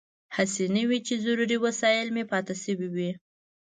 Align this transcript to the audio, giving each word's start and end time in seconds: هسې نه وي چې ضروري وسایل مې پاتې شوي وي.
هسې 0.35 0.65
نه 0.75 0.83
وي 0.89 0.99
چې 1.07 1.15
ضروري 1.25 1.57
وسایل 1.65 2.07
مې 2.15 2.23
پاتې 2.31 2.53
شوي 2.63 2.87
وي. 2.95 3.11